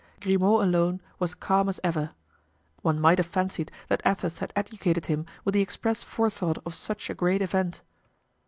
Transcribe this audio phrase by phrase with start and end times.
[0.19, 2.09] Grimaud alone was calm as ever.
[2.81, 7.07] One might have fancied that Athos had educated him with the express forethought of such
[7.11, 7.81] a great event.